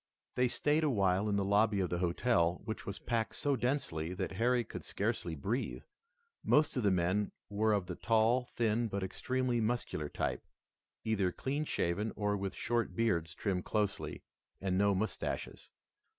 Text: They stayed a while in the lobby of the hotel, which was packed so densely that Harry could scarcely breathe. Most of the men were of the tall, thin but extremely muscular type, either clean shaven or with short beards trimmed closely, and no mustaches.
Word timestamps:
They 0.33 0.47
stayed 0.47 0.83
a 0.83 0.89
while 0.89 1.29
in 1.29 1.35
the 1.35 1.45
lobby 1.45 1.79
of 1.79 1.91
the 1.91 1.99
hotel, 1.99 2.63
which 2.65 2.87
was 2.87 2.97
packed 2.97 3.35
so 3.35 3.55
densely 3.55 4.15
that 4.15 4.31
Harry 4.31 4.63
could 4.63 4.83
scarcely 4.83 5.35
breathe. 5.35 5.83
Most 6.43 6.75
of 6.75 6.81
the 6.81 6.89
men 6.89 7.31
were 7.51 7.71
of 7.71 7.85
the 7.85 7.93
tall, 7.93 8.45
thin 8.45 8.87
but 8.87 9.03
extremely 9.03 9.61
muscular 9.61 10.09
type, 10.09 10.43
either 11.05 11.31
clean 11.31 11.65
shaven 11.65 12.13
or 12.15 12.35
with 12.35 12.55
short 12.55 12.95
beards 12.95 13.35
trimmed 13.35 13.65
closely, 13.65 14.23
and 14.59 14.75
no 14.75 14.95
mustaches. 14.95 15.69